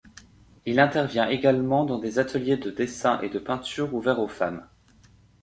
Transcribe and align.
Il 0.65 0.79
intervient 0.79 1.29
également 1.29 1.85
dans 1.85 1.99
des 1.99 2.17
ateliers 2.17 2.57
de 2.57 2.71
dessins 2.71 3.21
et 3.21 3.29
de 3.29 3.37
peintures 3.37 3.93
ouverts 3.93 4.19
aux 4.19 4.27
femmes. 4.27 4.67